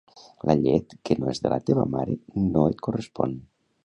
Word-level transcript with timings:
La 0.49 0.53
llet 0.61 0.95
que 1.09 1.17
no 1.19 1.29
és 1.33 1.41
de 1.43 1.51
la 1.53 1.59
teva 1.67 1.85
mare 1.97 2.15
no 2.47 2.65
et 2.71 2.81
correspon 2.89 3.37